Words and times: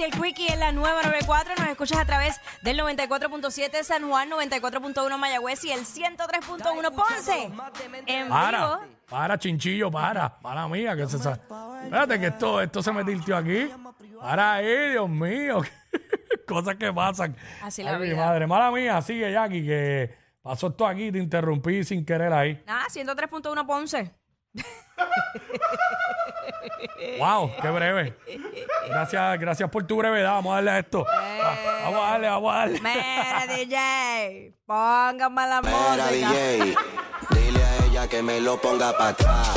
y 0.00 0.04
el 0.04 0.10
Quickie 0.12 0.52
en 0.52 0.60
la 0.60 0.72
nueva 0.72 1.02
94. 1.02 1.54
Nos 1.58 1.68
escuchas 1.68 1.98
a 1.98 2.04
través 2.04 2.40
del 2.62 2.78
94.7 2.80 3.82
San 3.82 4.08
Juan, 4.08 4.30
94.1 4.30 5.18
Mayagüez 5.18 5.64
y 5.64 5.72
el 5.72 5.80
103.1 5.80 6.94
Ponce. 6.94 7.50
En 8.06 8.28
Para, 8.28 8.58
vivo. 8.78 8.80
para, 9.08 9.38
chinchillo, 9.38 9.90
para. 9.90 10.38
Para 10.40 10.66
mía, 10.68 10.96
que 10.96 11.06
se 11.06 11.18
sa- 11.18 11.38
Espérate 11.84 12.18
que 12.18 12.26
esto, 12.28 12.60
esto 12.60 12.82
se 12.82 12.92
me 12.92 13.04
tiltió 13.04 13.36
aquí. 13.36 13.70
Para 14.20 14.54
ahí, 14.54 14.90
Dios 14.90 15.08
mío. 15.08 15.60
Cosas 16.46 16.76
que 16.76 16.92
pasan. 16.92 17.36
Así 17.62 17.82
la 17.82 17.96
Ay, 17.96 18.10
mi 18.10 18.14
madre, 18.14 18.46
mala 18.46 18.70
mía, 18.70 19.00
sigue 19.02 19.30
Jackie, 19.32 19.64
que 19.64 20.14
pasó 20.42 20.68
esto 20.68 20.86
aquí, 20.86 21.12
te 21.12 21.18
interrumpí 21.18 21.84
sin 21.84 22.04
querer 22.04 22.32
ahí. 22.32 22.62
Nada, 22.66 22.86
103.1 22.88 23.66
Ponce. 23.66 24.14
Wow, 27.18 27.52
qué 27.60 27.68
breve. 27.70 28.16
Gracias, 28.90 29.38
gracias 29.40 29.70
por 29.70 29.84
tu 29.86 29.96
brevedad. 29.96 30.32
Vamos 30.34 30.52
a 30.52 30.54
darle 30.56 30.70
a 30.72 30.78
esto. 30.80 31.04
Va- 31.04 31.56
Vamos 31.84 32.02
a 32.04 32.10
darle, 32.10 32.28
vamos 32.28 32.52
a 32.54 32.58
darle. 32.58 32.80
Mira, 32.80 33.46
DJ, 33.56 34.54
póngame 34.66 35.46
la 35.46 35.62
Mira, 35.62 35.76
música. 35.76 36.10
DJ, 36.10 36.76
dile 37.30 37.64
a 37.64 37.84
ella 37.86 38.08
que 38.08 38.22
me 38.22 38.40
lo 38.40 38.60
ponga 38.60 38.92
para 38.96 39.10
atrás. 39.10 39.48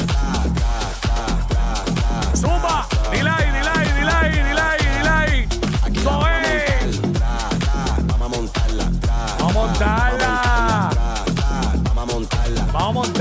Zumba, 2.36 2.88
dile 3.12 3.30
ahí, 3.30 3.46
dile 3.52 3.70
ahí, 3.70 3.92
dile 3.94 4.12
ahí, 4.12 4.32
dile 4.32 4.62
ahí, 4.62 4.86
dile 4.98 5.10
ahí. 5.10 5.48
Aquí 5.84 6.00
la 6.00 6.12
vamos 6.12 6.28
a 6.28 6.42
es. 6.44 7.02
montar, 7.02 7.50
tra, 7.60 7.60
tra, 7.60 8.06
Vamos 8.08 8.22
a 8.22 8.28
montarla. 8.28 8.86
tra, 9.02 9.16
Vamos 9.40 9.56
a 9.56 9.60
montarla. 9.60 10.18
tra, 10.18 11.24
tra, 11.34 11.84
Vamos 11.84 11.98
a 11.98 12.06
montarla. 12.14 12.66
Vamos 12.74 13.08
a 13.10 13.12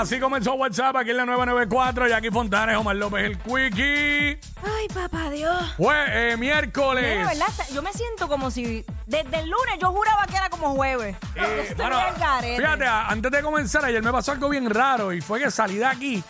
Así 0.00 0.20
comenzó 0.20 0.52
WhatsApp 0.54 0.94
aquí 0.96 1.10
en 1.10 1.16
la 1.16 1.24
994. 1.24 2.08
Jackie 2.08 2.30
Fontanes, 2.30 2.76
Omar 2.76 2.96
López, 2.96 3.24
el 3.24 3.38
Quickie. 3.38 4.38
Ay, 4.62 4.88
papá 4.92 5.30
Dios. 5.30 5.74
Fue 5.78 5.94
eh, 6.32 6.36
Mira, 6.36 6.60
miércoles. 6.60 7.02
de 7.02 7.24
verdad, 7.24 7.46
yo 7.72 7.80
me 7.82 7.92
siento 7.94 8.28
como 8.28 8.50
si 8.50 8.84
desde 9.06 9.38
el 9.38 9.48
lunes 9.48 9.78
yo 9.80 9.90
juraba 9.92 10.26
que 10.26 10.36
era 10.36 10.50
como 10.50 10.74
jueves. 10.74 11.16
Eh, 11.34 11.60
estoy 11.62 11.76
bueno, 11.76 11.98
al 11.98 12.14
garete. 12.16 12.56
fíjate, 12.58 12.84
antes 12.86 13.32
de 13.32 13.42
comenzar, 13.42 13.84
ayer 13.86 14.02
me 14.02 14.12
pasó 14.12 14.32
algo 14.32 14.50
bien 14.50 14.68
raro 14.68 15.14
y 15.14 15.22
fue 15.22 15.40
que 15.40 15.50
salí 15.50 15.76
de 15.76 15.86
aquí 15.86 16.22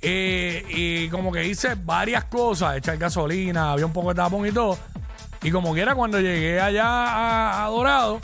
eh, 0.00 0.64
y 0.68 1.08
como 1.10 1.30
que 1.30 1.44
hice 1.44 1.74
varias 1.74 2.24
cosas, 2.24 2.76
echar 2.76 2.96
gasolina, 2.96 3.72
había 3.72 3.84
un 3.84 3.92
poco 3.92 4.08
de 4.10 4.14
tapón 4.14 4.46
y 4.46 4.52
todo. 4.52 4.78
Y 5.42 5.50
como 5.50 5.74
quiera, 5.74 5.94
cuando 5.94 6.20
llegué 6.20 6.58
allá 6.60 6.86
a, 6.86 7.64
a 7.64 7.68
Dorado, 7.68 8.20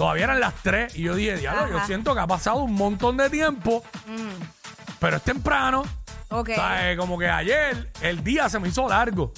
todavía 0.00 0.24
eran 0.24 0.40
las 0.40 0.54
3 0.62 0.96
y 0.96 1.02
yo 1.02 1.14
dije, 1.14 1.36
diablo, 1.36 1.68
yo 1.68 1.76
Ajá. 1.76 1.86
siento 1.86 2.14
que 2.14 2.20
ha 2.20 2.26
pasado 2.26 2.56
un 2.62 2.72
montón 2.72 3.18
de 3.18 3.28
tiempo, 3.28 3.84
pero 4.98 5.18
es 5.18 5.22
temprano. 5.22 5.82
Ok. 6.30 6.48
O 6.52 6.54
sea, 6.54 6.90
eh, 6.90 6.96
como 6.96 7.18
que 7.18 7.28
ayer 7.28 7.90
el 8.00 8.24
día 8.24 8.48
se 8.48 8.58
me 8.58 8.68
hizo 8.68 8.88
largo. 8.88 9.34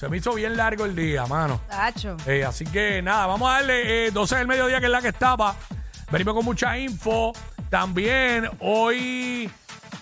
Se 0.00 0.08
me 0.08 0.16
hizo 0.16 0.34
bien 0.34 0.56
largo 0.56 0.86
el 0.86 0.96
día, 0.96 1.24
mano. 1.26 1.60
Tacho. 1.70 2.16
Eh, 2.26 2.42
así 2.44 2.64
que 2.64 3.00
nada, 3.00 3.26
vamos 3.28 3.48
a 3.48 3.54
darle 3.58 4.06
eh, 4.06 4.10
12 4.10 4.36
del 4.38 4.48
mediodía, 4.48 4.80
que 4.80 4.86
es 4.86 4.90
la 4.92 5.00
que 5.00 5.08
estaba. 5.08 5.54
Venimos 6.10 6.34
con 6.34 6.44
mucha 6.44 6.76
info. 6.76 7.32
También 7.70 8.50
hoy, 8.58 9.48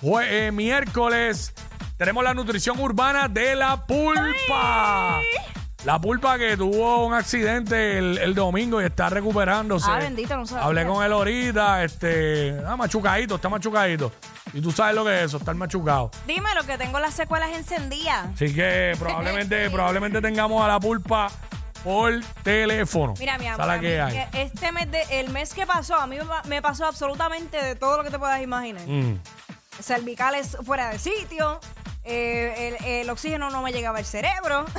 jue- 0.00 0.25
eh, 0.27 0.50
miércoles, 0.50 1.53
tenemos 1.99 2.25
la 2.25 2.32
nutrición 2.32 2.81
urbana 2.81 3.28
de 3.28 3.55
la 3.55 3.84
pulpa. 3.84 5.21
La 5.85 5.99
pulpa 5.99 6.37
que 6.37 6.57
tuvo 6.59 7.07
un 7.07 7.15
accidente 7.15 7.97
el, 7.99 8.19
el 8.19 8.35
domingo 8.35 8.83
y 8.83 8.85
está 8.85 9.09
recuperándose. 9.09 9.87
Ah, 9.91 9.99
bendito, 9.99 10.37
no 10.37 10.47
sabía. 10.47 10.65
Hablé 10.67 10.85
con 10.87 11.03
él 11.03 11.11
ahorita, 11.13 11.83
este, 11.85 12.61
ah, 12.67 12.77
machucadito, 12.77 13.37
está 13.37 13.49
machucadito. 13.49 14.13
Y 14.53 14.61
tú 14.61 14.73
sabes 14.73 14.95
lo 14.95 15.05
que 15.05 15.17
es 15.19 15.25
eso, 15.27 15.39
estar 15.39 15.55
machucado. 15.55 16.11
Dime 16.27 16.55
lo 16.55 16.65
que 16.65 16.77
tengo 16.77 17.01
las 17.01 17.15
secuelas 17.15 17.51
encendidas. 17.53 18.27
Así 18.35 18.55
que 18.55 18.93
probablemente, 18.99 19.71
probablemente 19.73 20.21
tengamos 20.21 20.63
a 20.63 20.69
la 20.69 20.79
pulpa 20.79 21.29
por 21.83 22.12
teléfono. 22.43 23.15
Mira, 23.19 23.39
mi 23.39 23.47
amor, 23.47 23.75
mí, 23.77 23.81
que 23.81 24.01
hay. 24.03 24.29
este 24.35 24.73
mes 24.73 24.91
de, 24.91 25.03
el 25.21 25.31
mes 25.31 25.55
que 25.55 25.67
pasó, 25.67 25.95
a 25.95 26.07
mí 26.07 26.17
me 26.19 26.25
pa- 26.27 26.43
me 26.47 26.61
pasó 26.61 26.85
absolutamente 26.85 27.57
de 27.65 27.75
todo 27.75 27.97
lo 27.97 28.05
que 28.05 28.11
te 28.11 28.19
puedas 28.19 28.43
imaginar. 28.43 28.87
Mm. 28.87 29.19
Cervicales 29.81 30.59
fuera 30.67 30.91
de 30.91 30.99
sitio, 30.99 31.59
eh, 32.05 32.77
el, 32.81 32.85
el 32.87 33.09
oxígeno 33.11 33.49
no 33.49 33.62
me 33.62 33.73
llegaba 33.73 33.97
al 33.99 34.05
cerebro. 34.05 34.67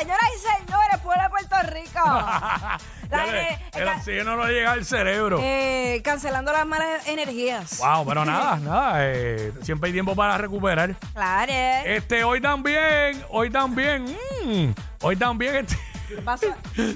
Señoras 0.00 0.28
y 0.34 0.38
señores, 0.64 0.98
pueblo 1.02 1.22
de 1.22 1.28
Puerto 1.30 1.56
Rico. 1.72 2.00
La 3.10 3.26
Ya 3.26 3.26
le- 3.26 3.40
ener- 3.50 3.58
el 3.74 3.84
ca- 3.84 3.96
oxígeno 3.96 4.36
no 4.36 4.46
llega 4.46 4.72
al 4.72 4.84
cerebro. 4.84 5.38
eh, 5.42 6.00
cancelando 6.04 6.52
las 6.52 6.64
malas 6.64 7.06
energías. 7.08 7.78
Wow, 7.78 8.06
pero 8.06 8.24
nada, 8.24 8.56
nada. 8.62 8.92
eh, 9.00 9.52
siempre 9.62 9.88
hay 9.88 9.92
tiempo 9.92 10.14
para 10.16 10.38
recuperar. 10.38 10.94
Claro. 11.12 11.52
Este, 11.84 12.24
hoy 12.24 12.40
también, 12.40 13.22
hoy 13.30 13.50
también, 13.50 14.04
mm, 14.44 14.70
hoy 15.02 15.16
también, 15.16 15.56
este. 15.56 15.76
¿Qué 16.08 16.16
pasó? 16.22 16.46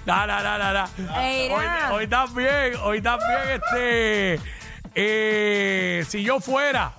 No, 0.07 0.27
no, 0.27 0.41
no. 0.43 1.21
Ey, 1.21 1.51
Hoy, 1.51 1.65
hoy 1.93 2.07
también, 2.09 2.75
hoy 2.83 3.03
también, 3.03 3.41
este. 3.63 4.41
eh, 4.95 6.05
si 6.09 6.23
yo 6.23 6.41
fuera, 6.41 6.93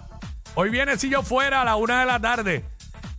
hoy 0.56 0.70
viene 0.70 0.98
si 0.98 1.10
yo 1.10 1.24
fuera 1.24 1.62
a 1.62 1.66
la 1.66 1.76
una 1.78 2.02
de 2.02 2.06
la 2.06 2.20
tarde. 2.20 2.64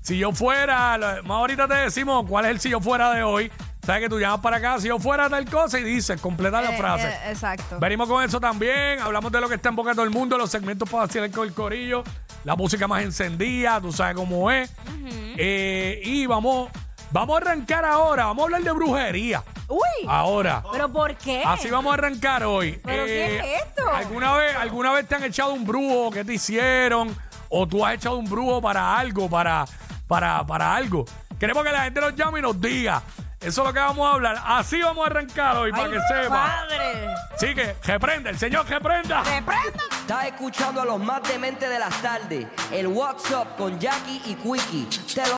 Si 0.06 0.16
yo 0.18 0.30
fuera, 0.30 0.96
más 1.24 1.36
ahorita 1.36 1.66
te 1.66 1.74
decimos 1.74 2.24
cuál 2.28 2.44
es 2.44 2.52
el 2.52 2.60
si 2.60 2.68
yo 2.70 2.80
fuera 2.80 3.10
de 3.12 3.24
hoy. 3.24 3.50
Sabes 3.84 4.02
que 4.02 4.08
tú 4.08 4.20
llamas 4.20 4.38
para 4.38 4.58
acá, 4.58 4.78
si 4.78 4.86
yo 4.86 5.00
fuera 5.00 5.28
tal 5.28 5.44
cosa 5.50 5.80
y 5.80 5.82
dices, 5.82 6.20
completa 6.20 6.60
la 6.60 6.74
Eh, 6.74 6.78
frase. 6.78 7.08
eh, 7.08 7.30
exacto. 7.30 7.80
Venimos 7.80 8.08
con 8.08 8.22
eso 8.22 8.38
también. 8.38 9.00
Hablamos 9.00 9.32
de 9.32 9.40
lo 9.40 9.48
que 9.48 9.56
está 9.56 9.68
en 9.70 9.74
boca 9.74 9.90
de 9.90 9.96
todo 9.96 10.04
el 10.04 10.12
mundo, 10.12 10.38
los 10.38 10.48
segmentos 10.48 10.88
para 10.88 11.02
hacer 11.06 11.28
con 11.32 11.44
el 11.48 11.52
corillo, 11.52 12.04
la 12.44 12.54
música 12.54 12.86
más 12.86 13.02
encendida, 13.02 13.80
tú 13.80 13.90
sabes 13.92 14.14
cómo 14.14 14.48
es. 14.48 14.70
Eh, 15.36 16.00
y 16.04 16.26
vamos, 16.26 16.70
vamos 17.10 17.34
a 17.34 17.42
arrancar 17.42 17.84
ahora, 17.84 18.26
vamos 18.26 18.42
a 18.42 18.44
hablar 18.44 18.62
de 18.62 18.70
brujería. 18.70 19.42
Uy, 19.66 20.06
Ahora. 20.06 20.62
¿pero 20.70 20.88
por 20.92 21.16
qué? 21.16 21.42
Así 21.44 21.68
vamos 21.68 21.90
a 21.90 21.94
arrancar 21.94 22.44
hoy. 22.44 22.78
¿Pero 22.84 23.06
qué 23.06 23.38
es 23.38 23.62
esto? 23.66 23.82
¿alguna 23.92 24.34
vez, 24.36 24.54
¿Alguna 24.54 24.92
vez 24.92 25.08
te 25.08 25.16
han 25.16 25.24
echado 25.24 25.52
un 25.52 25.64
brujo? 25.66 26.12
¿Qué 26.12 26.24
te 26.24 26.34
hicieron? 26.34 27.12
¿O 27.48 27.66
tú 27.66 27.84
has 27.84 27.94
echado 27.94 28.16
un 28.18 28.30
brujo 28.30 28.62
para 28.62 28.96
algo? 28.96 29.28
Para, 29.28 29.64
para, 30.06 30.44
para 30.46 30.74
algo. 30.74 31.04
Queremos 31.38 31.64
que 31.64 31.72
la 31.72 31.84
gente 31.84 32.00
nos 32.00 32.14
llame 32.14 32.38
y 32.38 32.42
nos 32.42 32.60
diga. 32.60 33.02
Eso 33.40 33.60
es 33.60 33.66
lo 33.68 33.72
que 33.72 33.80
vamos 33.80 34.06
a 34.06 34.14
hablar. 34.14 34.42
Así 34.44 34.80
vamos 34.80 35.04
a 35.04 35.10
arrancar 35.10 35.56
hoy, 35.58 35.70
para 35.70 35.90
que 35.90 36.00
sepa. 36.08 36.28
Padre. 36.28 37.14
Así 37.34 37.54
que, 37.54 37.76
reprenda, 37.84 38.30
el 38.30 38.38
señor 38.38 38.66
reprenda. 38.66 39.22
¡Reprenda! 39.22 39.84
Estás 40.00 40.26
escuchando 40.26 40.80
a 40.80 40.84
los 40.86 40.98
más 40.98 41.22
dementes 41.22 41.68
de 41.68 41.78
las 41.78 41.94
tardes. 42.00 42.46
El 42.72 42.86
WhatsApp 42.86 43.56
con 43.58 43.78
Jackie 43.78 44.22
y 44.24 44.34
Quickie. 44.36 44.88
Te 45.14 45.26
lo 45.28 45.34